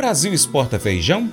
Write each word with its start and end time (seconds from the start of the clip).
Brasil 0.00 0.32
exporta 0.32 0.78
feijão? 0.78 1.30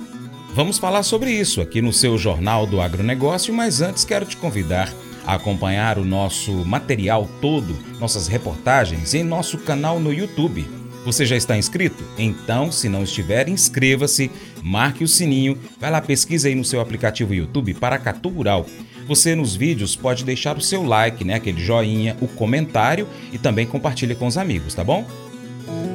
Vamos 0.54 0.76
falar 0.76 1.02
sobre 1.02 1.30
isso 1.30 1.62
aqui 1.62 1.80
no 1.80 1.90
seu 1.90 2.18
Jornal 2.18 2.66
do 2.66 2.82
Agronegócio, 2.82 3.54
mas 3.54 3.80
antes 3.80 4.04
quero 4.04 4.26
te 4.26 4.36
convidar 4.36 4.92
a 5.26 5.36
acompanhar 5.36 5.98
o 5.98 6.04
nosso 6.04 6.52
material 6.66 7.26
todo, 7.40 7.74
nossas 7.98 8.28
reportagens 8.28 9.14
em 9.14 9.24
nosso 9.24 9.56
canal 9.56 9.98
no 9.98 10.12
YouTube. 10.12 10.66
Você 11.02 11.24
já 11.24 11.34
está 11.34 11.56
inscrito? 11.56 12.04
Então, 12.18 12.70
se 12.70 12.90
não 12.90 13.04
estiver, 13.04 13.48
inscreva-se, 13.48 14.30
marque 14.62 15.02
o 15.02 15.08
sininho, 15.08 15.58
vai 15.80 15.90
lá, 15.90 16.02
pesquisa 16.02 16.48
aí 16.48 16.54
no 16.54 16.62
seu 16.62 16.82
aplicativo 16.82 17.32
YouTube 17.32 17.72
Paracatu 17.72 18.28
Rural. 18.28 18.66
Você 19.06 19.34
nos 19.34 19.56
vídeos 19.56 19.96
pode 19.96 20.26
deixar 20.26 20.58
o 20.58 20.60
seu 20.60 20.82
like, 20.82 21.24
né, 21.24 21.36
aquele 21.36 21.64
joinha, 21.64 22.18
o 22.20 22.28
comentário 22.28 23.08
e 23.32 23.38
também 23.38 23.66
compartilha 23.66 24.14
com 24.14 24.26
os 24.26 24.36
amigos, 24.36 24.74
tá 24.74 24.84
bom? 24.84 25.06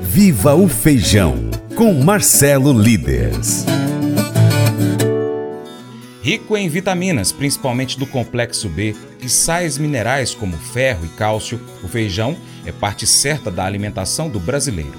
Viva 0.02 0.56
o 0.56 0.68
Feijão, 0.68 1.52
com 1.76 1.92
Marcelo 1.94 2.72
Líderes. 2.72 3.66
Rico 6.22 6.56
em 6.56 6.70
vitaminas, 6.70 7.32
principalmente 7.32 7.98
do 7.98 8.06
complexo 8.06 8.70
B, 8.70 8.96
e 9.22 9.28
sais 9.28 9.78
minerais 9.78 10.36
como 10.36 10.56
ferro 10.56 11.06
e 11.06 11.10
cálcio, 11.10 11.60
o 11.84 11.88
feijão 11.88 12.38
é 12.66 12.72
parte 12.72 13.08
certa 13.08 13.50
da 13.50 13.66
alimentação 13.66 14.30
do 14.30 14.40
brasileiro, 14.40 14.94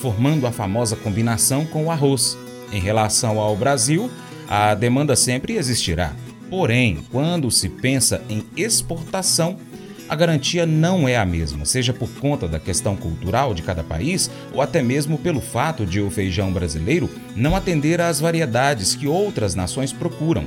formando 0.00 0.46
a 0.46 0.52
famosa 0.52 0.96
combinação 0.96 1.64
com 1.64 1.86
o 1.86 1.90
arroz. 1.90 2.36
Em 2.70 2.80
relação 2.80 3.40
ao 3.40 3.56
Brasil, 3.56 4.10
a 4.48 4.74
demanda 4.74 5.16
sempre 5.16 5.56
existirá. 5.56 6.12
Porém, 6.50 6.98
quando 7.10 7.50
se 7.50 7.68
pensa 7.68 8.22
em 8.28 8.44
exportação, 8.56 9.58
a 10.08 10.16
garantia 10.16 10.64
não 10.64 11.06
é 11.06 11.16
a 11.16 11.26
mesma, 11.26 11.64
seja 11.64 11.92
por 11.92 12.08
conta 12.08 12.48
da 12.48 12.58
questão 12.58 12.96
cultural 12.96 13.52
de 13.52 13.62
cada 13.62 13.84
país 13.84 14.30
ou 14.52 14.62
até 14.62 14.82
mesmo 14.82 15.18
pelo 15.18 15.40
fato 15.40 15.84
de 15.84 16.00
o 16.00 16.10
feijão 16.10 16.52
brasileiro 16.52 17.10
não 17.36 17.54
atender 17.54 18.00
às 18.00 18.18
variedades 18.18 18.94
que 18.94 19.06
outras 19.06 19.54
nações 19.54 19.92
procuram. 19.92 20.44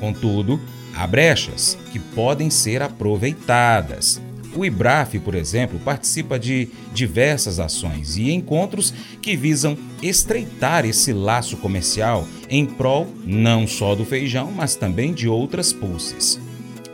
Contudo, 0.00 0.60
há 0.94 1.06
brechas 1.06 1.78
que 1.92 1.98
podem 1.98 2.50
ser 2.50 2.82
aproveitadas. 2.82 4.20
O 4.56 4.64
IBRAF, 4.64 5.18
por 5.20 5.34
exemplo, 5.34 5.78
participa 5.78 6.38
de 6.38 6.70
diversas 6.92 7.60
ações 7.60 8.16
e 8.16 8.32
encontros 8.32 8.92
que 9.20 9.36
visam 9.36 9.76
estreitar 10.02 10.86
esse 10.86 11.12
laço 11.12 11.58
comercial 11.58 12.26
em 12.48 12.64
prol 12.64 13.06
não 13.24 13.66
só 13.66 13.94
do 13.94 14.04
feijão, 14.04 14.50
mas 14.50 14.74
também 14.74 15.12
de 15.12 15.28
outras 15.28 15.74
pulses. 15.74 16.40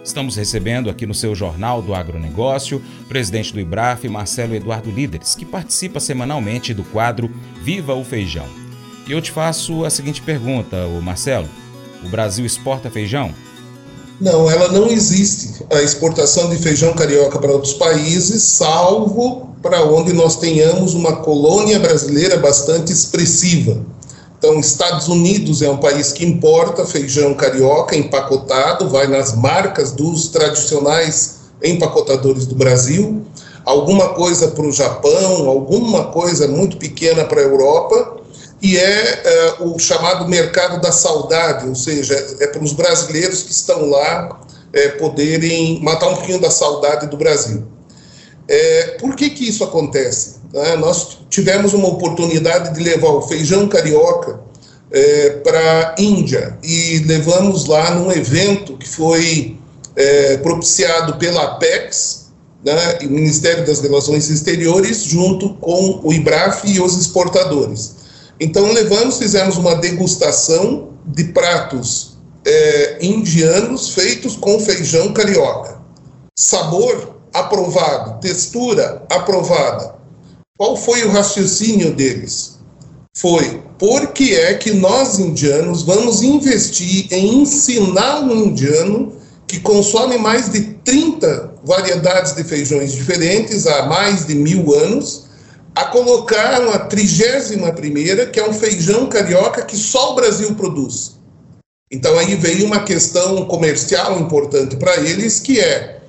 Estamos 0.04 0.34
recebendo 0.34 0.90
aqui 0.90 1.06
no 1.06 1.14
seu 1.14 1.32
Jornal 1.32 1.80
do 1.80 1.94
Agronegócio 1.94 2.82
o 3.02 3.04
presidente 3.04 3.52
do 3.52 3.60
IBRAF, 3.60 4.08
Marcelo 4.08 4.54
Eduardo 4.54 4.90
Líderes, 4.90 5.36
que 5.36 5.44
participa 5.44 6.00
semanalmente 6.00 6.74
do 6.74 6.82
quadro 6.82 7.30
Viva 7.62 7.94
o 7.94 8.04
Feijão. 8.04 8.46
E 9.06 9.12
eu 9.12 9.22
te 9.22 9.30
faço 9.30 9.84
a 9.84 9.90
seguinte 9.90 10.20
pergunta, 10.20 10.76
Marcelo: 11.00 11.48
o 12.04 12.08
Brasil 12.08 12.44
exporta 12.44 12.90
feijão? 12.90 13.32
Não, 14.20 14.50
ela 14.50 14.68
não 14.72 14.88
existe. 14.88 15.64
A 15.72 15.80
exportação 15.82 16.50
de 16.50 16.56
feijão 16.56 16.92
carioca 16.94 17.38
para 17.38 17.52
outros 17.52 17.74
países, 17.74 18.42
salvo 18.42 19.54
para 19.62 19.84
onde 19.84 20.12
nós 20.12 20.36
tenhamos 20.36 20.94
uma 20.94 21.16
colônia 21.16 21.78
brasileira 21.78 22.36
bastante 22.38 22.92
expressiva. 22.92 23.80
Então, 24.42 24.58
Estados 24.58 25.06
Unidos 25.06 25.62
é 25.62 25.70
um 25.70 25.76
país 25.76 26.12
que 26.12 26.26
importa 26.26 26.84
feijão 26.84 27.32
carioca 27.32 27.94
empacotado, 27.94 28.88
vai 28.88 29.06
nas 29.06 29.36
marcas 29.36 29.92
dos 29.92 30.30
tradicionais 30.30 31.36
empacotadores 31.62 32.44
do 32.44 32.56
Brasil, 32.56 33.22
alguma 33.64 34.14
coisa 34.14 34.48
para 34.48 34.66
o 34.66 34.72
Japão, 34.72 35.48
alguma 35.48 36.06
coisa 36.06 36.48
muito 36.48 36.76
pequena 36.76 37.24
para 37.24 37.40
a 37.40 37.44
Europa, 37.44 38.16
e 38.60 38.76
é, 38.76 39.22
é, 39.24 39.54
o 39.60 39.78
chamado 39.78 40.26
mercado 40.26 40.80
da 40.80 40.90
saudade, 40.90 41.68
ou 41.68 41.76
seja, 41.76 42.16
é 42.40 42.48
para 42.48 42.64
os 42.64 42.72
brasileiros 42.72 43.44
que 43.44 43.52
estão 43.52 43.90
lá 43.90 44.40
é, 44.72 44.88
poderem 44.88 45.80
matar 45.84 46.08
um 46.08 46.16
pouquinho 46.16 46.40
da 46.40 46.50
saudade 46.50 47.06
do 47.06 47.16
Brasil. 47.16 47.62
É, 48.48 48.96
por 49.00 49.14
que, 49.14 49.30
que 49.30 49.48
isso 49.48 49.64
acontece? 49.64 50.36
Né? 50.52 50.76
Nós 50.76 51.18
tivemos 51.30 51.72
uma 51.72 51.88
oportunidade 51.88 52.74
de 52.74 52.82
levar 52.82 53.10
o 53.10 53.22
feijão 53.22 53.68
carioca 53.68 54.40
é, 54.90 55.30
para 55.42 55.94
a 55.96 56.02
Índia 56.02 56.58
e 56.62 56.98
levamos 57.06 57.66
lá 57.66 57.94
num 57.94 58.12
evento 58.12 58.76
que 58.76 58.88
foi 58.88 59.56
é, 59.96 60.36
propiciado 60.38 61.16
pela 61.16 61.42
Apex, 61.42 62.30
né, 62.64 62.98
o 63.02 63.10
Ministério 63.10 63.66
das 63.66 63.80
Relações 63.80 64.30
Exteriores, 64.30 65.02
junto 65.02 65.54
com 65.54 66.00
o 66.04 66.12
IBRAF 66.12 66.68
e 66.68 66.80
os 66.80 66.96
exportadores. 66.96 67.96
Então 68.38 68.70
levamos, 68.72 69.18
fizemos 69.18 69.56
uma 69.56 69.74
degustação 69.76 70.90
de 71.06 71.24
pratos 71.24 72.16
é, 72.44 72.98
indianos 73.00 73.90
feitos 73.90 74.36
com 74.36 74.58
feijão 74.60 75.12
carioca. 75.12 75.80
Sabor 76.36 77.11
aprovado, 77.32 78.20
textura 78.20 79.02
aprovada. 79.10 79.94
Qual 80.56 80.76
foi 80.76 81.04
o 81.04 81.10
raciocínio 81.10 81.92
deles? 81.92 82.58
Foi 83.16 83.62
por 83.78 84.08
que 84.08 84.34
é 84.34 84.54
que 84.54 84.72
nós 84.72 85.18
indianos 85.18 85.82
vamos 85.82 86.22
investir 86.22 87.08
em 87.10 87.42
ensinar 87.42 88.20
um 88.20 88.46
indiano 88.46 89.12
que 89.46 89.60
consome 89.60 90.16
mais 90.18 90.50
de 90.50 90.62
30 90.84 91.54
variedades 91.64 92.34
de 92.34 92.44
feijões 92.44 92.92
diferentes 92.92 93.66
há 93.66 93.86
mais 93.86 94.26
de 94.26 94.34
mil 94.34 94.74
anos 94.74 95.26
a 95.74 95.86
colocar 95.86 96.60
uma 96.60 96.78
trigésima 96.78 97.72
primeira, 97.72 98.26
que 98.26 98.38
é 98.38 98.48
um 98.48 98.52
feijão 98.52 99.06
carioca 99.08 99.62
que 99.62 99.76
só 99.76 100.12
o 100.12 100.14
Brasil 100.14 100.54
produz. 100.54 101.16
Então 101.90 102.18
aí 102.18 102.34
veio 102.34 102.66
uma 102.66 102.80
questão 102.80 103.44
comercial 103.46 104.18
importante 104.18 104.76
para 104.76 104.96
eles, 104.96 105.40
que 105.40 105.60
é 105.60 106.01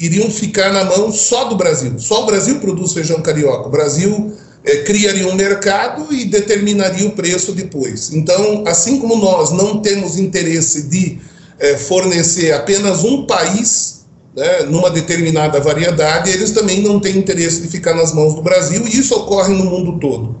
iriam 0.00 0.30
ficar 0.30 0.72
na 0.72 0.84
mão 0.84 1.12
só 1.12 1.44
do 1.44 1.56
Brasil. 1.56 1.98
Só 1.98 2.22
o 2.22 2.26
Brasil 2.26 2.58
produz 2.58 2.94
feijão 2.94 3.20
carioca. 3.20 3.68
O 3.68 3.70
Brasil 3.70 4.32
é, 4.64 4.78
criaria 4.78 5.28
um 5.28 5.34
mercado 5.34 6.12
e 6.12 6.24
determinaria 6.24 7.06
o 7.06 7.12
preço 7.12 7.52
depois. 7.52 8.10
Então, 8.12 8.64
assim 8.66 8.98
como 8.98 9.16
nós 9.16 9.52
não 9.52 9.80
temos 9.80 10.18
interesse 10.18 10.84
de 10.84 11.18
é, 11.58 11.76
fornecer 11.76 12.52
apenas 12.52 13.04
um 13.04 13.26
país 13.26 14.00
né, 14.34 14.62
numa 14.62 14.90
determinada 14.90 15.60
variedade, 15.60 16.30
eles 16.30 16.52
também 16.52 16.80
não 16.80 16.98
têm 16.98 17.18
interesse 17.18 17.60
de 17.60 17.68
ficar 17.68 17.94
nas 17.94 18.14
mãos 18.14 18.34
do 18.34 18.42
Brasil, 18.42 18.86
e 18.86 18.98
isso 18.98 19.14
ocorre 19.14 19.52
no 19.52 19.64
mundo 19.64 19.98
todo. 19.98 20.40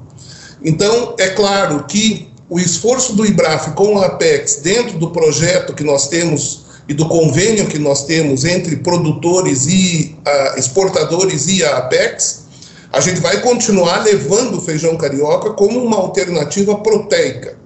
Então, 0.62 1.14
é 1.18 1.28
claro 1.28 1.84
que 1.84 2.30
o 2.48 2.58
esforço 2.58 3.14
do 3.14 3.26
IBRAF 3.26 3.72
com 3.72 3.98
a 3.98 4.06
Apex, 4.06 4.60
dentro 4.62 4.98
do 4.98 5.10
projeto 5.10 5.74
que 5.74 5.84
nós 5.84 6.08
temos 6.08 6.69
e 6.90 6.92
do 6.92 7.06
convênio 7.06 7.68
que 7.68 7.78
nós 7.78 8.02
temos 8.02 8.44
entre 8.44 8.74
produtores 8.78 9.68
e 9.68 10.16
uh, 10.26 10.58
exportadores 10.58 11.46
e 11.46 11.64
a 11.64 11.76
Apex, 11.76 12.46
a 12.92 12.98
gente 12.98 13.20
vai 13.20 13.40
continuar 13.40 14.02
levando 14.02 14.58
o 14.58 14.60
feijão 14.60 14.96
carioca 14.96 15.50
como 15.50 15.78
uma 15.78 15.98
alternativa 15.98 16.74
proteica. 16.78 17.56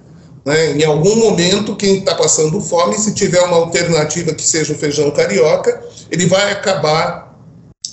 Né? 0.45 0.73
Em 0.77 0.83
algum 0.83 1.15
momento, 1.15 1.75
quem 1.75 1.97
está 1.97 2.13
passando 2.13 2.61
fome, 2.61 2.99
se 2.99 3.15
tiver 3.15 3.41
uma 3.41 3.57
alternativa 3.57 4.31
que 4.31 4.43
seja 4.43 4.73
o 4.73 4.77
feijão 4.77 5.09
carioca, 5.09 5.83
ele 6.11 6.27
vai 6.27 6.51
acabar 6.51 7.35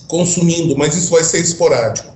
consumindo, 0.08 0.76
mas 0.76 0.94
isso 0.94 1.12
vai 1.12 1.24
ser 1.24 1.38
esporádico. 1.38 2.12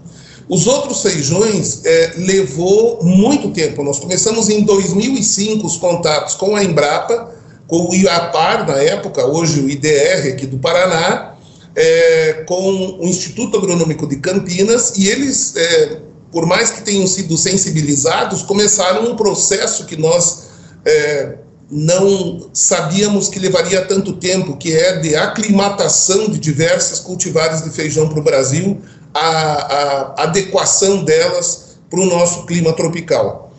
Os 0.47 0.67
outros 0.67 1.01
feijões 1.01 1.81
é, 1.87 2.13
levou 2.19 3.03
muito 3.03 3.51
tempo. 3.51 3.83
Nós 3.83 3.99
começamos 3.99 4.51
em 4.51 4.63
2005 4.63 5.67
os 5.67 5.79
contatos 5.79 6.35
com 6.35 6.55
a 6.55 6.63
Embrapa, 6.63 7.35
com 7.67 7.89
o 7.89 7.95
IAPAR 7.95 8.67
na 8.67 8.77
época, 8.77 9.27
hoje 9.27 9.61
o 9.61 9.69
IDR 9.69 10.29
aqui 10.33 10.47
do 10.47 10.59
Paraná, 10.59 11.35
é, 11.75 12.45
com 12.47 12.99
o 13.01 13.05
Instituto 13.05 13.57
Agronômico 13.57 14.07
de 14.07 14.17
Campinas, 14.17 14.95
e 14.97 15.09
eles, 15.09 15.55
é, 15.57 16.01
por 16.31 16.47
mais 16.47 16.71
que 16.71 16.83
tenham 16.83 17.07
sido 17.07 17.37
sensibilizados, 17.37 18.43
começaram 18.43 19.11
um 19.11 19.17
processo 19.17 19.85
que 19.85 19.97
nós 19.97 20.47
é, 20.85 21.35
não 21.71 22.49
sabíamos 22.53 23.29
que 23.29 23.39
levaria 23.39 23.85
tanto 23.85 24.13
tempo, 24.15 24.57
que 24.57 24.73
é 24.73 24.99
de 24.99 25.17
aclimatação 25.17 26.29
de 26.29 26.39
diversas 26.39 27.01
cultivares 27.01 27.63
de 27.63 27.71
feijão 27.71 28.09
para 28.09 28.21
o 28.21 28.23
Brasil, 28.23 28.81
a, 29.13 29.21
a 29.21 30.23
adequação 30.23 31.05
delas 31.05 31.77
para 31.91 32.01
o 32.01 32.07
nosso 32.07 32.47
clima 32.47 32.73
tropical. 32.73 33.53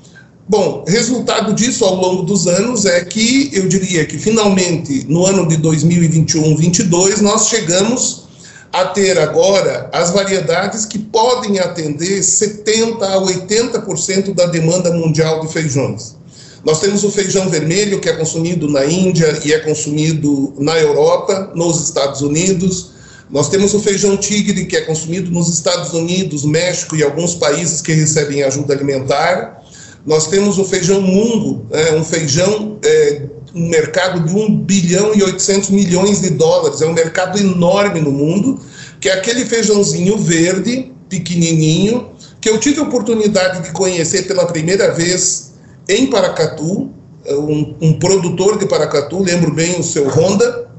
Bom, 0.50 0.86
resultado 0.88 1.54
disso 1.54 1.84
ao 1.84 1.96
longo 1.96 2.24
dos 2.24 2.48
anos 2.48 2.86
é 2.86 3.04
que 3.04 3.50
eu 3.52 3.68
diria 3.68 4.06
que 4.06 4.18
finalmente 4.18 5.06
no 5.10 5.26
ano 5.26 5.46
de 5.46 5.58
2021-22 5.58 7.20
nós 7.20 7.50
chegamos 7.50 8.28
a 8.72 8.86
ter 8.86 9.20
agora 9.20 9.90
as 9.92 10.12
variedades 10.12 10.86
que 10.86 11.00
podem 11.00 11.60
atender 11.60 12.24
70 12.24 13.06
a 13.06 13.22
80% 13.22 14.34
da 14.34 14.46
demanda 14.46 14.90
mundial 14.92 15.42
de 15.42 15.52
feijões. 15.52 16.16
Nós 16.64 16.80
temos 16.80 17.04
o 17.04 17.12
feijão 17.12 17.50
vermelho 17.50 18.00
que 18.00 18.08
é 18.08 18.14
consumido 18.14 18.70
na 18.70 18.86
Índia 18.86 19.42
e 19.44 19.52
é 19.52 19.60
consumido 19.60 20.54
na 20.58 20.80
Europa, 20.80 21.52
nos 21.56 21.84
Estados 21.84 22.22
Unidos. 22.22 22.92
Nós 23.30 23.50
temos 23.50 23.74
o 23.74 23.82
feijão 23.82 24.16
tigre 24.16 24.66
que 24.66 24.78
é 24.78 24.82
consumido 24.82 25.30
nos 25.30 25.50
Estados 25.50 25.92
Unidos, 25.92 26.46
México 26.46 26.96
e 26.96 27.04
alguns 27.04 27.36
países 27.36 27.82
que 27.82 27.92
recebem 27.92 28.44
ajuda 28.44 28.74
alimentar. 28.74 29.57
Nós 30.08 30.28
temos 30.28 30.58
o 30.58 30.64
feijão 30.64 31.02
mungo, 31.02 31.66
é, 31.70 31.94
um 31.94 32.04
feijão, 32.04 32.80
é, 32.82 33.24
um 33.54 33.68
mercado 33.68 34.22
de 34.22 34.34
1 34.34 34.60
bilhão 34.60 35.14
e 35.14 35.22
800 35.22 35.70
milhões 35.70 36.22
de 36.22 36.30
dólares, 36.30 36.82
é 36.82 36.86
um 36.86 36.94
mercado 36.94 37.38
enorme 37.38 38.00
no 38.00 38.14
mundo, 38.14 38.58
que 39.02 39.10
é 39.10 39.14
aquele 39.14 39.46
feijãozinho 39.46 40.18
verde, 40.18 40.94
pequenininho, 41.10 42.12
que 42.40 42.48
eu 42.50 42.58
tive 42.58 42.80
a 42.80 42.84
oportunidade 42.84 43.64
de 43.64 43.72
conhecer 43.74 44.28
pela 44.28 44.46
primeira 44.46 44.94
vez 44.94 45.56
em 45.90 46.08
Paracatu, 46.08 46.90
um, 47.30 47.76
um 47.82 48.00
produtor 48.00 48.58
de 48.58 48.66
Paracatu, 48.66 49.22
lembro 49.22 49.54
bem 49.54 49.78
o 49.78 49.84
seu 49.84 50.08
Honda, 50.08 50.70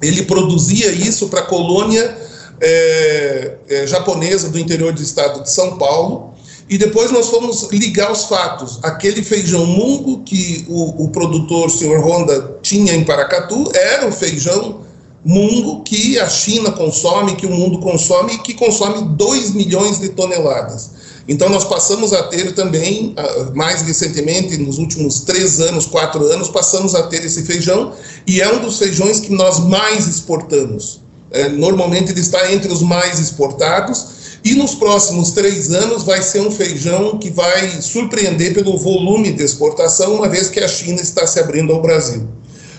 ele 0.00 0.22
produzia 0.22 0.90
isso 0.90 1.28
para 1.28 1.40
a 1.40 1.44
colônia 1.44 2.16
é, 2.58 3.56
é, 3.68 3.86
japonesa 3.86 4.48
do 4.48 4.58
interior 4.58 4.94
do 4.94 5.02
estado 5.02 5.42
de 5.42 5.50
São 5.50 5.76
Paulo, 5.76 6.29
e 6.70 6.78
depois 6.78 7.10
nós 7.10 7.28
fomos 7.28 7.68
ligar 7.72 8.12
os 8.12 8.26
fatos. 8.26 8.78
Aquele 8.84 9.24
feijão 9.24 9.66
mungo 9.66 10.22
que 10.22 10.64
o, 10.68 11.04
o 11.04 11.08
produtor, 11.08 11.66
o 11.66 11.70
senhor 11.70 11.98
Honda, 11.98 12.58
tinha 12.62 12.94
em 12.94 13.02
Paracatu, 13.02 13.68
era 13.74 14.06
o 14.06 14.12
feijão 14.12 14.82
mungo 15.24 15.82
que 15.82 16.16
a 16.20 16.28
China 16.28 16.70
consome, 16.70 17.34
que 17.34 17.44
o 17.44 17.50
mundo 17.50 17.80
consome, 17.80 18.38
que 18.38 18.54
consome 18.54 19.16
2 19.16 19.50
milhões 19.50 19.98
de 19.98 20.10
toneladas. 20.10 20.92
Então, 21.26 21.48
nós 21.48 21.64
passamos 21.64 22.12
a 22.12 22.22
ter 22.22 22.54
também, 22.54 23.14
ah, 23.16 23.50
mais 23.52 23.82
recentemente, 23.82 24.56
nos 24.56 24.78
últimos 24.78 25.20
três 25.20 25.60
anos, 25.60 25.86
quatro 25.86 26.24
anos, 26.26 26.48
passamos 26.48 26.94
a 26.94 27.02
ter 27.02 27.24
esse 27.24 27.42
feijão, 27.42 27.92
e 28.28 28.40
é 28.40 28.50
um 28.52 28.60
dos 28.60 28.78
feijões 28.78 29.18
que 29.18 29.32
nós 29.32 29.58
mais 29.58 30.06
exportamos. 30.06 31.00
É, 31.32 31.48
normalmente 31.48 32.10
ele 32.10 32.20
está 32.20 32.52
entre 32.52 32.72
os 32.72 32.82
mais 32.82 33.18
exportados, 33.18 34.19
e 34.42 34.54
nos 34.54 34.74
próximos 34.74 35.32
três 35.32 35.70
anos 35.70 36.02
vai 36.02 36.22
ser 36.22 36.40
um 36.40 36.50
feijão 36.50 37.18
que 37.18 37.30
vai 37.30 37.68
surpreender 37.82 38.54
pelo 38.54 38.78
volume 38.78 39.32
de 39.32 39.42
exportação, 39.42 40.14
uma 40.14 40.28
vez 40.28 40.48
que 40.48 40.60
a 40.60 40.68
China 40.68 41.00
está 41.00 41.26
se 41.26 41.38
abrindo 41.38 41.72
ao 41.72 41.82
Brasil. 41.82 42.26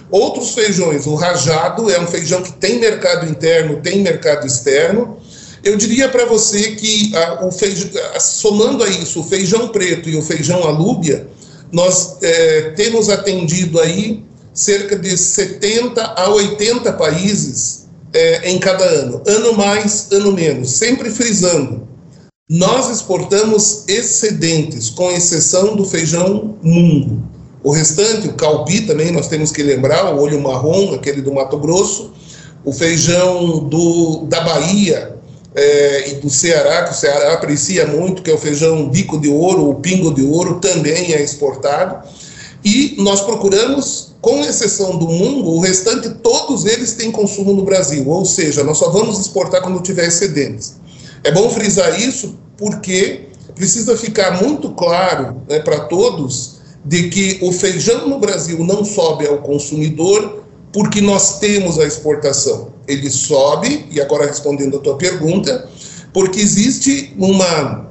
Outros 0.10 0.54
feijões, 0.54 1.06
o 1.06 1.16
rajado 1.16 1.90
é 1.90 2.00
um 2.00 2.08
feijão 2.08 2.42
que 2.42 2.52
tem 2.54 2.80
mercado 2.80 3.30
interno, 3.30 3.80
tem 3.82 4.02
mercado 4.02 4.46
externo. 4.46 5.18
Eu 5.64 5.78
diria 5.78 6.10
para 6.10 6.26
você 6.26 6.72
que 6.72 7.16
a, 7.16 7.46
o 7.46 7.52
feijão, 7.52 7.90
somando 8.20 8.84
a 8.84 8.90
isso 8.90 9.22
o 9.22 9.24
feijão 9.24 9.68
preto 9.68 10.10
e 10.10 10.18
o 10.18 10.22
feijão 10.22 10.64
alúbia, 10.64 11.28
nós 11.72 12.18
é, 12.22 12.74
temos 12.76 13.08
atendido 13.08 13.80
aí 13.80 14.26
cerca 14.54 14.98
de 14.98 15.16
70 15.16 16.02
a 16.18 16.30
80 16.30 16.92
países 16.94 17.81
é, 18.14 18.50
em 18.50 18.60
cada 18.60 18.84
ano, 18.84 19.22
ano 19.26 19.54
mais, 19.54 20.08
ano 20.12 20.32
menos, 20.32 20.72
sempre 20.72 21.10
frisando. 21.10 21.88
Nós 22.50 22.90
exportamos 22.90 23.86
excedentes, 23.88 24.90
com 24.90 25.10
exceção 25.10 25.76
do 25.76 25.86
feijão 25.86 26.58
mungo. 26.62 27.24
O 27.64 27.72
restante, 27.72 28.28
o 28.28 28.34
calpi 28.34 28.82
também, 28.82 29.12
nós 29.12 29.28
temos 29.28 29.52
que 29.52 29.64
lembrar, 29.64 30.14
o 30.14 30.20
olho 30.20 30.42
marrom, 30.42 30.94
aquele 30.94 31.22
do 31.22 31.34
Mato 31.34 31.58
Grosso, 31.58 32.12
o 32.66 32.74
feijão 32.74 33.60
do, 33.60 34.26
da 34.26 34.42
Bahia 34.42 35.16
é, 35.56 36.12
e 36.12 36.16
do 36.16 36.30
Ceará, 36.30 36.84
que 36.84 36.92
o 36.92 36.96
Ceará 36.96 37.34
aprecia 37.34 37.86
muito, 37.88 38.22
que 38.22 38.32
é 38.32 38.34
o 38.34 38.38
feijão 38.38 38.90
bico 38.90 39.20
de 39.20 39.30
ouro, 39.30 39.70
o 39.70 39.76
pingo 39.76 40.14
de 40.14 40.24
ouro, 40.24 40.60
também 40.60 41.14
é 41.14 41.22
exportado. 41.22 42.08
E 42.64 42.96
nós 42.98 43.22
procuramos, 43.22 44.11
com 44.22 44.42
exceção 44.42 44.98
do 44.98 45.08
mungo, 45.08 45.52
o 45.52 45.60
restante, 45.60 46.10
todos 46.10 46.66
eles 46.66 46.94
têm 46.94 47.12
consumo 47.12 47.54
no 47.54 47.64
Brasil, 47.64 48.08
ou 48.08 48.24
seja, 48.24 48.64
nós 48.64 48.78
só 48.78 48.90
vamos 48.92 49.20
exportar 49.20 49.62
quando 49.64 49.82
tiver 49.82 50.08
excedentes. 50.08 50.76
É 51.24 51.32
bom 51.32 51.50
frisar 51.50 52.00
isso 52.00 52.38
porque 52.56 53.28
precisa 53.56 53.98
ficar 53.98 54.42
muito 54.44 54.70
claro 54.72 55.42
né, 55.50 55.60
para 55.60 55.82
todos 55.82 56.62
de 56.86 57.10
que 57.10 57.40
o 57.42 57.52
feijão 57.52 58.08
no 58.08 58.20
Brasil 58.20 58.64
não 58.64 58.86
sobe 58.86 59.28
ao 59.28 59.40
consumidor 59.40 60.44
porque 60.72 61.02
nós 61.02 61.40
temos 61.40 61.80
a 61.80 61.86
exportação. 61.86 62.70
Ele 62.88 63.10
sobe, 63.10 63.86
e 63.92 64.00
agora 64.00 64.26
respondendo 64.26 64.78
a 64.78 64.80
tua 64.80 64.96
pergunta, 64.96 65.68
porque 66.14 66.40
existe 66.40 67.14
uma 67.18 67.91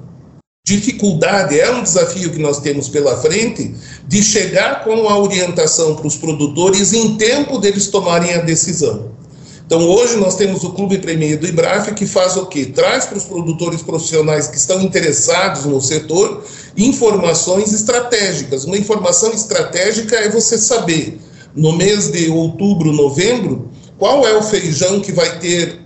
dificuldade, 0.70 1.58
é 1.58 1.68
um 1.72 1.82
desafio 1.82 2.30
que 2.30 2.38
nós 2.38 2.60
temos 2.60 2.88
pela 2.88 3.16
frente, 3.16 3.74
de 4.06 4.22
chegar 4.22 4.84
com 4.84 5.08
a 5.08 5.18
orientação 5.18 5.96
para 5.96 6.06
os 6.06 6.16
produtores 6.16 6.92
em 6.92 7.16
tempo 7.16 7.58
deles 7.58 7.88
tomarem 7.88 8.34
a 8.34 8.38
decisão. 8.38 9.10
Então, 9.66 9.82
hoje 9.82 10.16
nós 10.16 10.36
temos 10.36 10.62
o 10.64 10.70
Clube 10.70 10.98
Premier 10.98 11.38
do 11.38 11.46
IBRAF 11.46 11.94
que 11.94 12.06
faz 12.06 12.36
o 12.36 12.46
quê? 12.46 12.66
Traz 12.66 13.06
para 13.06 13.18
os 13.18 13.24
produtores 13.24 13.82
profissionais 13.82 14.48
que 14.48 14.56
estão 14.56 14.80
interessados 14.80 15.64
no 15.64 15.80
setor 15.80 16.44
informações 16.76 17.72
estratégicas. 17.72 18.64
Uma 18.64 18.76
informação 18.76 19.32
estratégica 19.32 20.16
é 20.16 20.28
você 20.28 20.58
saber, 20.58 21.20
no 21.54 21.72
mês 21.72 22.10
de 22.10 22.30
outubro, 22.30 22.92
novembro, 22.92 23.70
qual 23.98 24.26
é 24.26 24.36
o 24.36 24.42
feijão 24.42 25.00
que 25.00 25.12
vai 25.12 25.38
ter 25.38 25.80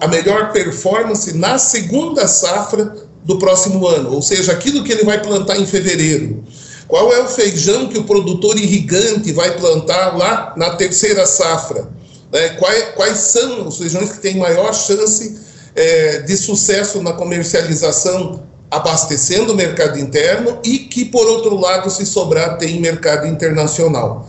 a 0.00 0.08
melhor 0.08 0.52
performance 0.52 1.32
na 1.36 1.58
segunda 1.58 2.26
safra 2.26 3.07
do 3.28 3.38
próximo 3.38 3.86
ano, 3.86 4.14
ou 4.14 4.22
seja, 4.22 4.52
aquilo 4.52 4.82
que 4.82 4.90
ele 4.90 5.04
vai 5.04 5.22
plantar 5.22 5.58
em 5.58 5.66
fevereiro. 5.66 6.42
Qual 6.88 7.12
é 7.12 7.20
o 7.20 7.28
feijão 7.28 7.86
que 7.86 7.98
o 7.98 8.04
produtor 8.04 8.56
irrigante 8.56 9.30
vai 9.32 9.54
plantar 9.54 10.16
lá 10.16 10.54
na 10.56 10.70
terceira 10.70 11.26
safra? 11.26 11.90
Né? 12.32 12.48
Quais, 12.58 12.84
quais, 12.96 13.18
são 13.18 13.68
os 13.68 13.76
feijões 13.76 14.12
que 14.12 14.20
têm 14.20 14.38
maior 14.38 14.72
chance 14.72 15.38
é, 15.76 16.22
de 16.22 16.38
sucesso 16.38 17.02
na 17.02 17.12
comercialização, 17.12 18.44
abastecendo 18.70 19.52
o 19.52 19.56
mercado 19.56 19.98
interno 19.98 20.58
e 20.64 20.78
que, 20.78 21.04
por 21.04 21.26
outro 21.26 21.54
lado, 21.60 21.90
se 21.90 22.06
sobrar, 22.06 22.56
tem 22.56 22.80
mercado 22.80 23.26
internacional. 23.26 24.26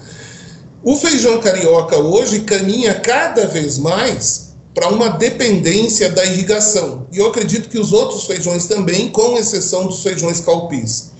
O 0.84 0.98
feijão 0.98 1.40
carioca 1.40 1.96
hoje 1.96 2.42
caminha 2.42 2.96
cada 2.96 3.48
vez 3.48 3.78
mais 3.78 4.49
para 4.80 4.88
uma 4.88 5.10
dependência 5.10 6.10
da 6.10 6.24
irrigação. 6.24 7.06
E 7.12 7.18
eu 7.18 7.28
acredito 7.28 7.68
que 7.68 7.78
os 7.78 7.92
outros 7.92 8.24
feijões 8.24 8.66
também, 8.66 9.10
com 9.10 9.38
exceção 9.38 9.88
dos 9.88 10.02
feijões 10.02 10.40
calpis 10.40 11.12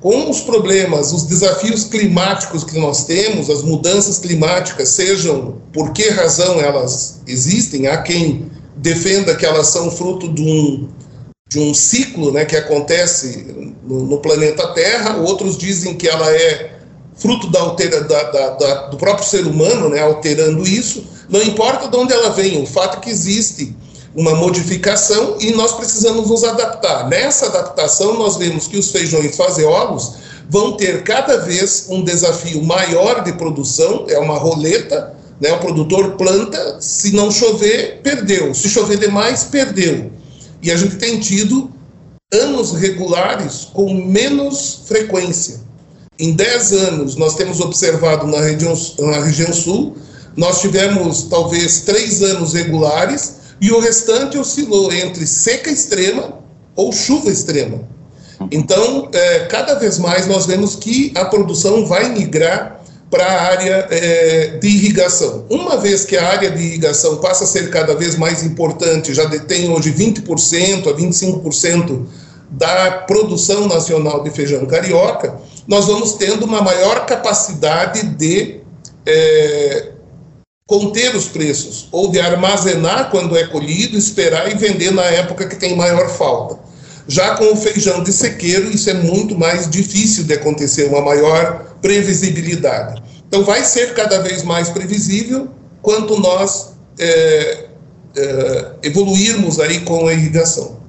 com 0.00 0.30
os 0.30 0.42
problemas, 0.42 1.12
os 1.12 1.24
desafios 1.24 1.82
climáticos 1.82 2.62
que 2.62 2.78
nós 2.78 3.04
temos, 3.06 3.50
as 3.50 3.64
mudanças 3.64 4.18
climáticas, 4.18 4.90
sejam 4.90 5.56
por 5.72 5.92
que 5.92 6.08
razão 6.10 6.60
elas 6.60 7.20
existem, 7.26 7.88
há 7.88 8.00
quem 8.00 8.48
defenda 8.76 9.34
que 9.34 9.44
elas 9.44 9.66
são 9.66 9.90
fruto 9.90 10.32
de 10.32 10.40
um, 10.40 10.88
de 11.48 11.58
um 11.58 11.74
ciclo 11.74 12.30
né, 12.30 12.44
que 12.44 12.54
acontece 12.54 13.52
no, 13.82 14.04
no 14.04 14.18
planeta 14.18 14.68
Terra, 14.68 15.16
outros 15.16 15.58
dizem 15.58 15.96
que 15.96 16.06
ela 16.06 16.32
é 16.32 16.78
fruto 17.16 17.50
da 17.50 17.58
altera, 17.58 18.02
da, 18.02 18.22
da, 18.30 18.50
da, 18.50 18.74
do 18.86 18.96
próprio 18.96 19.26
ser 19.26 19.44
humano, 19.44 19.88
né, 19.88 20.00
alterando 20.00 20.64
isso, 20.64 21.17
não 21.28 21.42
importa 21.42 21.88
de 21.88 21.96
onde 21.96 22.12
ela 22.12 22.30
vem, 22.30 22.62
o 22.62 22.66
fato 22.66 22.98
é 22.98 23.00
que 23.00 23.10
existe 23.10 23.76
uma 24.14 24.34
modificação 24.34 25.36
e 25.40 25.52
nós 25.52 25.72
precisamos 25.72 26.28
nos 26.28 26.42
adaptar. 26.42 27.08
Nessa 27.08 27.46
adaptação, 27.46 28.18
nós 28.18 28.36
vemos 28.36 28.66
que 28.66 28.76
os 28.76 28.90
feijões 28.90 29.36
fazeolos 29.36 30.14
vão 30.48 30.76
ter 30.76 31.02
cada 31.02 31.38
vez 31.38 31.86
um 31.88 32.02
desafio 32.02 32.62
maior 32.64 33.22
de 33.22 33.32
produção, 33.34 34.06
é 34.08 34.18
uma 34.18 34.38
roleta, 34.38 35.14
né? 35.40 35.52
o 35.52 35.58
produtor 35.58 36.12
planta, 36.12 36.78
se 36.80 37.12
não 37.12 37.30
chover, 37.30 38.00
perdeu, 38.02 38.54
se 38.54 38.68
chover 38.68 38.98
demais, 38.98 39.44
perdeu. 39.44 40.10
E 40.62 40.70
a 40.70 40.76
gente 40.76 40.96
tem 40.96 41.20
tido 41.20 41.70
anos 42.32 42.72
regulares 42.72 43.68
com 43.72 43.92
menos 43.92 44.82
frequência. 44.86 45.60
Em 46.18 46.32
10 46.32 46.72
anos, 46.72 47.16
nós 47.16 47.36
temos 47.36 47.60
observado 47.60 48.26
na 48.26 48.40
região, 48.40 48.74
na 48.98 49.20
região 49.20 49.52
sul, 49.52 49.96
nós 50.38 50.60
tivemos 50.60 51.24
talvez 51.24 51.80
três 51.80 52.22
anos 52.22 52.52
regulares, 52.54 53.38
e 53.60 53.72
o 53.72 53.80
restante 53.80 54.38
oscilou 54.38 54.92
entre 54.92 55.26
seca 55.26 55.68
extrema 55.68 56.38
ou 56.76 56.92
chuva 56.92 57.28
extrema. 57.28 57.80
Então, 58.52 59.08
é, 59.12 59.40
cada 59.46 59.74
vez 59.74 59.98
mais 59.98 60.28
nós 60.28 60.46
vemos 60.46 60.76
que 60.76 61.12
a 61.16 61.24
produção 61.24 61.84
vai 61.84 62.10
migrar 62.10 62.80
para 63.10 63.26
a 63.26 63.42
área 63.42 63.88
é, 63.90 64.58
de 64.60 64.68
irrigação. 64.68 65.44
Uma 65.50 65.76
vez 65.76 66.04
que 66.04 66.16
a 66.16 66.24
área 66.24 66.52
de 66.52 66.62
irrigação 66.62 67.16
passa 67.16 67.42
a 67.42 67.46
ser 67.46 67.68
cada 67.70 67.96
vez 67.96 68.16
mais 68.16 68.44
importante, 68.44 69.12
já 69.12 69.24
detém 69.24 69.68
hoje 69.68 69.92
20% 69.92 70.88
a 70.88 70.94
25% 70.94 72.06
da 72.48 72.92
produção 73.08 73.66
nacional 73.66 74.22
de 74.22 74.30
feijão 74.30 74.64
carioca, 74.66 75.36
nós 75.66 75.86
vamos 75.86 76.12
tendo 76.12 76.44
uma 76.44 76.62
maior 76.62 77.06
capacidade 77.06 78.04
de 78.04 78.60
é, 79.04 79.97
conter 80.68 81.16
os 81.16 81.28
preços, 81.28 81.88
ou 81.90 82.10
de 82.10 82.20
armazenar 82.20 83.10
quando 83.10 83.34
é 83.38 83.46
colhido, 83.46 83.96
esperar 83.96 84.52
e 84.52 84.54
vender 84.54 84.92
na 84.92 85.04
época 85.04 85.48
que 85.48 85.56
tem 85.56 85.74
maior 85.74 86.10
falta. 86.10 86.60
Já 87.08 87.36
com 87.36 87.54
o 87.54 87.56
feijão 87.56 88.02
de 88.02 88.12
sequeiro, 88.12 88.70
isso 88.70 88.90
é 88.90 88.94
muito 88.94 89.36
mais 89.36 89.70
difícil 89.70 90.24
de 90.24 90.34
acontecer, 90.34 90.84
uma 90.90 91.00
maior 91.00 91.74
previsibilidade. 91.80 93.02
Então, 93.26 93.44
vai 93.44 93.64
ser 93.64 93.94
cada 93.94 94.20
vez 94.20 94.42
mais 94.44 94.68
previsível 94.68 95.48
quanto 95.80 96.20
nós 96.20 96.74
é, 96.98 97.64
é, 98.14 98.72
evoluirmos 98.82 99.58
aí 99.58 99.80
com 99.80 100.06
a 100.06 100.12
irrigação. 100.12 100.80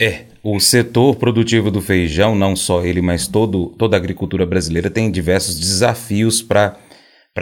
É, 0.00 0.26
O 0.40 0.60
setor 0.60 1.16
produtivo 1.16 1.68
do 1.68 1.82
feijão, 1.82 2.36
não 2.36 2.54
só 2.54 2.84
ele, 2.84 3.02
mas 3.02 3.26
todo, 3.26 3.74
toda 3.76 3.96
a 3.96 3.98
agricultura 3.98 4.46
brasileira 4.46 4.88
tem 4.88 5.10
diversos 5.10 5.58
desafios 5.58 6.40
para 6.40 6.76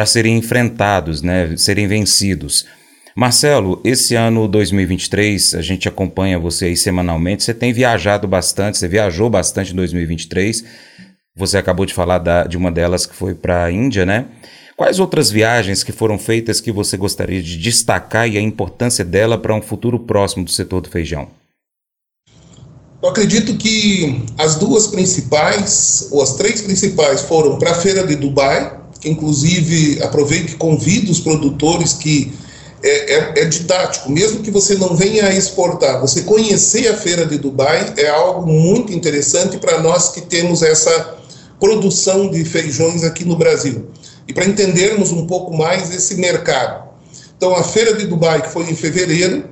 serem 0.05 0.37
enfrentados, 0.37 1.23
né, 1.23 1.57
serem 1.57 1.87
vencidos. 1.87 2.67
Marcelo, 3.15 3.81
esse 3.83 4.15
ano 4.15 4.47
2023, 4.47 5.55
a 5.55 5.62
gente 5.62 5.88
acompanha 5.88 6.38
você 6.38 6.67
aí 6.67 6.76
semanalmente. 6.76 7.45
Você 7.45 7.55
tem 7.55 7.73
viajado 7.73 8.29
bastante, 8.29 8.76
você 8.76 8.87
viajou 8.87 9.31
bastante 9.31 9.73
em 9.73 9.76
2023. 9.76 10.62
Você 11.35 11.57
acabou 11.57 11.87
de 11.87 11.95
falar 11.95 12.19
da, 12.19 12.45
de 12.45 12.59
uma 12.59 12.71
delas 12.71 13.07
que 13.07 13.15
foi 13.15 13.35
para 13.35 13.65
a 13.65 13.73
Índia, 13.73 14.05
né? 14.05 14.26
Quais 14.76 14.99
outras 14.99 15.31
viagens 15.31 15.83
que 15.83 15.93
foram 15.93 16.19
feitas 16.19 16.61
que 16.61 16.71
você 16.71 16.99
gostaria 16.99 17.43
de 17.43 17.57
destacar 17.57 18.29
e 18.29 18.37
a 18.37 18.41
importância 18.41 19.03
dela 19.03 19.38
para 19.38 19.55
um 19.55 19.62
futuro 19.62 19.99
próximo 19.99 20.45
do 20.45 20.50
setor 20.50 20.83
do 20.83 20.91
feijão? 20.91 21.29
Eu 23.03 23.09
acredito 23.09 23.57
que 23.57 24.23
as 24.37 24.57
duas 24.57 24.88
principais, 24.88 26.09
ou 26.11 26.23
as 26.23 26.35
três 26.35 26.61
principais, 26.61 27.23
foram 27.23 27.59
para 27.59 27.71
a 27.71 27.75
Feira 27.75 28.07
de 28.07 28.17
Dubai, 28.17 28.79
inclusive 29.05 30.03
aproveito 30.03 30.53
e 30.53 30.57
convido 30.57 31.11
os 31.12 31.21
produtores 31.21 31.93
que 31.93 32.33
é, 32.83 33.15
é, 33.15 33.33
é, 33.43 33.45
didático, 33.47 34.11
mesmo 34.11 34.41
que 34.41 34.50
você 34.50 34.75
não 34.76 34.95
venha 34.95 35.26
a 35.26 35.35
exportar, 35.35 36.00
você 36.00 36.23
conhecer 36.23 36.88
a 36.88 36.97
Feira 36.97 37.26
de 37.26 37.38
Dubai 37.38 37.95
é 37.97 38.09
algo 38.09 38.47
muito 38.47 38.93
interessante 38.93 39.59
para 39.59 39.81
nós 39.81 40.11
que 40.11 40.21
temos 40.21 40.62
essa 40.62 41.17
produção 41.59 42.31
de 42.31 42.45
feijões 42.45 43.03
aqui 43.03 43.25
no 43.25 43.35
Brasil 43.35 43.88
e 44.29 44.33
para 44.33 44.45
entendermos 44.45 45.11
um 45.11 45.26
pouco 45.26 45.57
mais 45.57 45.91
esse 45.95 46.17
mercado. 46.17 46.87
Então, 47.37 47.55
a 47.55 47.62
Feira 47.62 47.95
de 47.95 48.07
Dubai, 48.07 48.43
que 48.43 48.50
foi 48.50 48.69
em 48.71 48.75
fevereiro, 48.75 49.45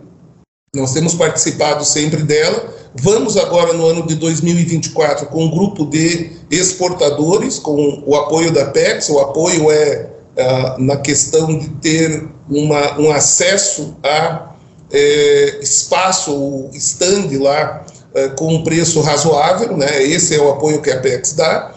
nós 0.75 0.93
temos 0.93 1.15
participado 1.15 1.85
sempre 1.85 2.23
dela. 2.23 2.75
Vamos 3.01 3.37
agora 3.37 3.73
no 3.73 3.87
ano 3.87 4.07
de 4.07 4.15
2024 4.15 5.27
com 5.27 5.45
um 5.45 5.51
grupo 5.51 5.85
de 5.85 6.31
exportadores, 6.51 7.59
com 7.59 8.03
o 8.07 8.15
apoio 8.15 8.53
da 8.53 8.67
PEX. 8.67 9.09
O 9.09 9.19
apoio 9.19 9.71
é 9.71 10.11
uh, 10.37 10.81
na 10.81 10.97
questão 10.99 11.59
de 11.59 11.69
ter 11.81 12.29
uma, 12.49 12.99
um 13.01 13.11
acesso 13.11 13.97
a 14.03 14.55
é, 14.93 15.59
espaço, 15.61 16.69
stand 16.73 17.29
lá, 17.41 17.85
é, 18.15 18.29
com 18.29 18.55
um 18.55 18.63
preço 18.63 19.01
razoável, 19.01 19.77
né? 19.77 20.03
esse 20.05 20.37
é 20.37 20.41
o 20.41 20.51
apoio 20.51 20.81
que 20.81 20.91
a 20.91 21.01
PEX 21.01 21.33
dá. 21.33 21.75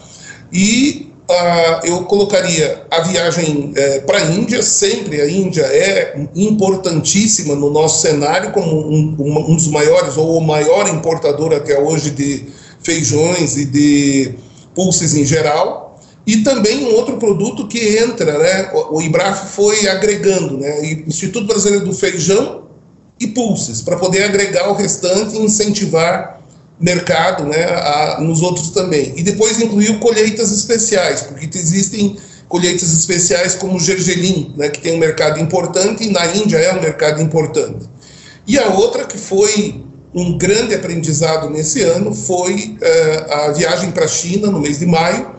E 0.52 1.07
Uh, 1.30 1.86
eu 1.86 2.04
colocaria 2.04 2.86
a 2.90 3.00
viagem 3.00 3.74
é, 3.76 4.00
para 4.00 4.16
a 4.16 4.30
Índia, 4.30 4.62
sempre 4.62 5.20
a 5.20 5.30
Índia 5.30 5.60
é 5.60 6.18
importantíssima 6.34 7.54
no 7.54 7.68
nosso 7.68 8.00
cenário, 8.00 8.50
como 8.50 8.88
um, 8.90 9.14
um, 9.18 9.54
dos 9.54 9.68
maiores, 9.68 10.16
ou 10.16 10.38
o 10.38 10.40
maior 10.40 10.88
importador 10.88 11.52
até 11.52 11.78
hoje 11.78 12.12
de 12.12 12.46
feijões 12.82 13.58
e 13.58 13.66
de 13.66 14.36
pulses 14.74 15.14
em 15.14 15.26
geral. 15.26 16.00
E 16.26 16.38
também 16.38 16.86
um 16.86 16.94
outro 16.94 17.18
produto 17.18 17.68
que 17.68 17.98
entra, 17.98 18.38
né, 18.38 18.70
o, 18.72 18.96
o 18.96 19.02
IBRAF 19.02 19.54
foi 19.54 19.86
agregando, 19.86 20.56
né, 20.56 20.82
Instituto 21.06 21.46
Brasileiro 21.46 21.84
do 21.84 21.92
Feijão 21.92 22.68
e 23.20 23.26
pulses, 23.26 23.82
para 23.82 23.98
poder 23.98 24.24
agregar 24.24 24.70
o 24.70 24.74
restante 24.74 25.36
e 25.36 25.42
incentivar 25.42 26.37
mercado 26.80 27.44
né, 27.44 27.64
a, 27.64 28.18
nos 28.20 28.42
outros 28.42 28.70
também. 28.70 29.12
E 29.16 29.22
depois 29.22 29.60
incluiu 29.60 29.98
colheitas 29.98 30.52
especiais, 30.52 31.22
porque 31.22 31.48
existem 31.58 32.16
colheitas 32.48 32.92
especiais 32.92 33.54
como 33.54 33.76
o 33.76 33.80
gergelim, 33.80 34.54
né, 34.56 34.68
que 34.68 34.80
tem 34.80 34.94
um 34.94 34.98
mercado 34.98 35.38
importante 35.38 36.04
e 36.04 36.10
na 36.10 36.26
Índia 36.34 36.56
é 36.56 36.72
um 36.72 36.80
mercado 36.80 37.20
importante. 37.20 37.86
E 38.46 38.58
a 38.58 38.68
outra 38.68 39.04
que 39.04 39.18
foi 39.18 39.84
um 40.14 40.38
grande 40.38 40.74
aprendizado 40.74 41.50
nesse 41.50 41.82
ano 41.82 42.14
foi 42.14 42.78
uh, 42.80 43.32
a 43.32 43.52
viagem 43.52 43.90
para 43.90 44.06
a 44.06 44.08
China 44.08 44.50
no 44.50 44.60
mês 44.60 44.78
de 44.78 44.86
maio, 44.86 45.30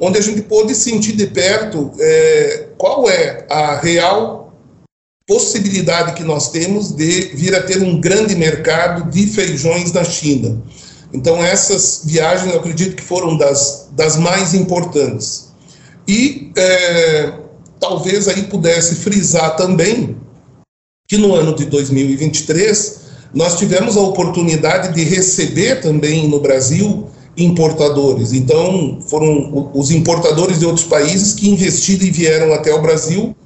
onde 0.00 0.18
a 0.18 0.20
gente 0.20 0.42
pôde 0.42 0.74
sentir 0.74 1.12
de 1.12 1.28
perto 1.28 1.78
uh, 1.78 2.66
qual 2.76 3.08
é 3.08 3.46
a 3.48 3.76
real 3.76 4.52
possibilidade 5.26 6.12
que 6.12 6.22
nós 6.22 6.50
temos 6.50 6.92
de 6.92 7.32
vir 7.34 7.54
a 7.54 7.62
ter 7.62 7.82
um 7.82 8.00
grande 8.00 8.34
mercado 8.36 9.10
de 9.10 9.26
feijões 9.26 9.92
na 9.92 10.04
China. 10.04 10.62
Então, 11.12 11.42
essas 11.44 12.02
viagens 12.04 12.52
eu 12.52 12.58
acredito 12.58 12.96
que 12.96 13.02
foram 13.02 13.36
das, 13.36 13.88
das 13.92 14.16
mais 14.16 14.54
importantes. 14.54 15.52
E 16.06 16.52
é, 16.56 17.32
talvez 17.80 18.28
aí 18.28 18.44
pudesse 18.44 18.96
frisar 18.96 19.56
também 19.56 20.16
que 21.08 21.16
no 21.16 21.34
ano 21.34 21.54
de 21.54 21.66
2023 21.66 23.06
nós 23.34 23.58
tivemos 23.58 23.96
a 23.96 24.00
oportunidade 24.00 24.94
de 24.94 25.04
receber 25.04 25.80
também 25.80 26.28
no 26.28 26.40
Brasil 26.40 27.08
importadores. 27.36 28.32
Então, 28.32 28.98
foram 29.06 29.70
os 29.74 29.90
importadores 29.90 30.58
de 30.58 30.66
outros 30.66 30.86
países 30.86 31.34
que 31.34 31.48
investiram 31.48 32.06
e 32.06 32.10
vieram 32.10 32.52
até 32.54 32.72
o 32.72 32.80
Brasil 32.80 33.36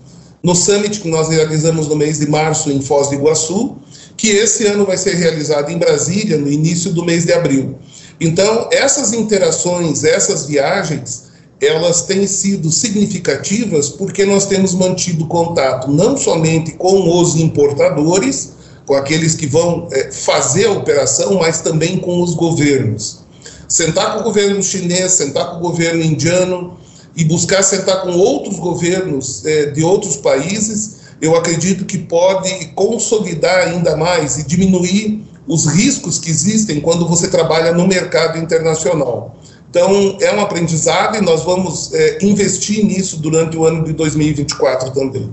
no 0.42 0.54
summit 0.54 1.00
que 1.00 1.08
nós 1.08 1.28
realizamos 1.28 1.88
no 1.88 1.96
mês 1.96 2.18
de 2.18 2.28
março 2.28 2.70
em 2.70 2.80
Foz 2.80 3.08
do 3.08 3.14
Iguaçu 3.14 3.76
que 4.20 4.28
esse 4.28 4.66
ano 4.66 4.84
vai 4.84 4.98
ser 4.98 5.14
realizado 5.14 5.70
em 5.70 5.78
Brasília, 5.78 6.36
no 6.36 6.52
início 6.52 6.92
do 6.92 7.02
mês 7.02 7.24
de 7.24 7.32
abril. 7.32 7.78
Então, 8.20 8.68
essas 8.70 9.14
interações, 9.14 10.04
essas 10.04 10.44
viagens, 10.44 11.30
elas 11.58 12.02
têm 12.02 12.26
sido 12.26 12.70
significativas 12.70 13.88
porque 13.88 14.26
nós 14.26 14.44
temos 14.44 14.74
mantido 14.74 15.26
contato 15.26 15.90
não 15.90 16.18
somente 16.18 16.72
com 16.72 17.18
os 17.18 17.34
importadores, 17.36 18.52
com 18.84 18.92
aqueles 18.94 19.34
que 19.34 19.46
vão 19.46 19.88
é, 19.90 20.12
fazer 20.12 20.66
a 20.66 20.72
operação, 20.72 21.38
mas 21.38 21.62
também 21.62 21.96
com 21.96 22.20
os 22.22 22.34
governos. 22.34 23.20
Sentar 23.66 24.12
com 24.12 24.20
o 24.20 24.24
governo 24.24 24.62
chinês, 24.62 25.12
sentar 25.12 25.52
com 25.52 25.56
o 25.56 25.60
governo 25.60 26.02
indiano 26.02 26.76
e 27.16 27.24
buscar 27.24 27.62
sentar 27.62 28.02
com 28.02 28.12
outros 28.12 28.58
governos 28.58 29.46
é, 29.46 29.70
de 29.70 29.82
outros 29.82 30.18
países 30.18 30.99
eu 31.20 31.36
acredito 31.36 31.84
que 31.84 31.98
pode 31.98 32.66
consolidar 32.74 33.68
ainda 33.68 33.96
mais 33.96 34.38
e 34.38 34.46
diminuir 34.46 35.22
os 35.46 35.66
riscos 35.66 36.18
que 36.18 36.30
existem 36.30 36.80
quando 36.80 37.06
você 37.06 37.28
trabalha 37.28 37.72
no 37.72 37.86
mercado 37.86 38.38
internacional. 38.38 39.36
Então, 39.68 40.18
é 40.20 40.34
um 40.34 40.40
aprendizado 40.40 41.16
e 41.16 41.20
nós 41.20 41.44
vamos 41.44 41.92
é, 41.92 42.18
investir 42.22 42.84
nisso 42.84 43.18
durante 43.18 43.56
o 43.56 43.64
ano 43.64 43.84
de 43.84 43.92
2024 43.92 44.90
também. 44.90 45.32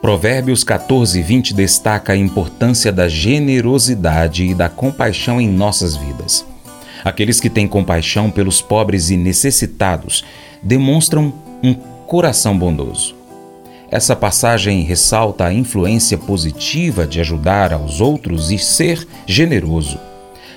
Provérbios 0.00 0.62
14, 0.62 1.20
20 1.22 1.54
destaca 1.54 2.12
a 2.12 2.16
importância 2.16 2.92
da 2.92 3.08
generosidade 3.08 4.44
e 4.44 4.54
da 4.54 4.68
compaixão 4.68 5.40
em 5.40 5.48
nossas 5.48 5.96
vidas. 5.96 6.46
Aqueles 7.04 7.38
que 7.38 7.50
têm 7.50 7.68
compaixão 7.68 8.30
pelos 8.30 8.62
pobres 8.62 9.10
e 9.10 9.16
necessitados 9.16 10.24
demonstram 10.62 11.32
um 11.62 11.74
coração 12.06 12.58
bondoso. 12.58 13.14
Essa 13.90 14.16
passagem 14.16 14.82
ressalta 14.82 15.44
a 15.44 15.52
influência 15.52 16.16
positiva 16.16 17.06
de 17.06 17.20
ajudar 17.20 17.72
aos 17.72 18.00
outros 18.00 18.50
e 18.50 18.58
ser 18.58 19.06
generoso. 19.26 19.98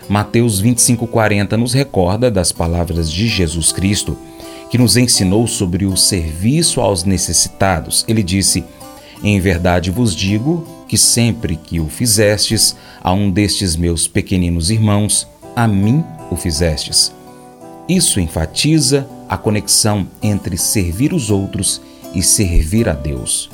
Mateus 0.08 0.62
25:40 0.62 1.58
nos 1.58 1.74
recorda 1.74 2.32
das 2.32 2.54
palavras 2.54 3.12
de 3.12 3.28
Jesus 3.28 3.74
Cristo, 3.74 4.18
que 4.72 4.78
nos 4.78 4.96
ensinou 4.96 5.46
sobre 5.48 5.86
o 5.86 5.98
serviço 5.98 6.80
aos 6.80 7.04
necessitados. 7.04 8.06
Ele 8.08 8.24
disse: 8.24 8.64
Em 9.22 9.40
verdade 9.40 9.92
vos 9.92 10.16
digo 10.16 10.66
que 10.88 10.98
sempre 10.98 11.58
que 11.58 11.82
o 11.82 11.90
fizestes 11.90 12.76
a 13.04 13.12
um 13.12 13.30
destes 13.30 13.76
meus 13.76 14.08
pequeninos 14.08 14.72
irmãos, 14.72 15.28
a 15.54 15.68
mim 15.68 16.04
o 16.30 16.36
fizestes. 16.36 17.14
Isso 17.88 18.20
enfatiza 18.20 19.08
a 19.30 19.38
conexão 19.38 20.08
entre 20.22 20.58
servir 20.58 21.14
os 21.14 21.30
outros 21.32 21.82
e 22.14 22.22
servir 22.22 22.90
a 22.90 22.94
Deus. 22.94 23.50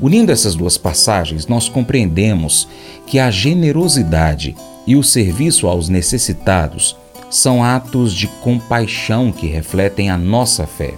Unindo 0.00 0.32
essas 0.32 0.54
duas 0.54 0.76
passagens, 0.76 1.46
nós 1.46 1.68
compreendemos 1.68 2.66
que 3.06 3.18
a 3.18 3.30
generosidade 3.30 4.56
e 4.86 4.96
o 4.96 5.02
serviço 5.02 5.66
aos 5.66 5.88
necessitados 5.88 6.96
São 7.30 7.64
atos 7.64 8.12
de 8.12 8.26
compaixão 8.26 9.32
que 9.32 9.46
refletem 9.46 10.10
a 10.10 10.18
nossa 10.18 10.66
fé. 10.66 10.92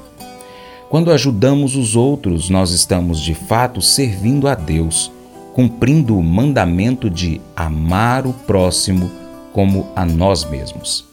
Quando 0.90 1.12
ajudamos 1.12 1.76
os 1.76 1.94
outros, 1.94 2.50
nós 2.50 2.73
estamos 2.73 3.21
de 3.21 3.35
fato 3.35 3.80
servindo 3.80 4.49
a 4.49 4.56
Deus, 4.56 5.12
cumprindo 5.52 6.18
o 6.18 6.23
mandamento 6.25 7.09
de 7.09 7.40
amar 7.54 8.26
o 8.26 8.33
próximo 8.33 9.09
como 9.54 9.87
a 9.96 10.04
nós 10.04 10.44
mesmos. 10.44 11.06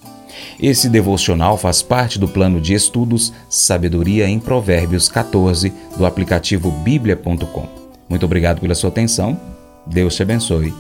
Esse 0.59 0.89
devocional 0.89 1.57
faz 1.57 1.81
parte 1.81 2.19
do 2.19 2.27
plano 2.27 2.59
de 2.59 2.73
estudos 2.73 3.31
Sabedoria 3.47 4.27
em 4.27 4.39
Provérbios 4.39 5.07
14 5.07 5.71
do 5.95 6.05
aplicativo 6.05 6.71
bíblia.com. 6.71 7.67
Muito 8.09 8.25
obrigado 8.25 8.59
pela 8.59 8.75
sua 8.75 8.89
atenção. 8.89 9.39
Deus 9.85 10.15
te 10.15 10.23
abençoe. 10.23 10.73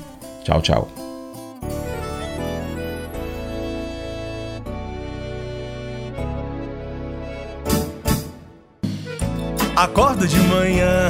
Tchau, 0.43 0.61
tchau. 0.61 0.87
Acordo 9.75 10.27
de 10.27 10.37
manhã 10.41 11.09